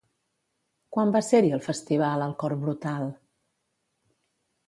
Quan 0.95 1.11
va 1.15 1.21
ser-hi, 1.27 1.51
al 1.57 1.61
festival, 1.65 2.25
el 2.27 2.33
Cor 2.45 2.57
Brutal? 2.63 3.05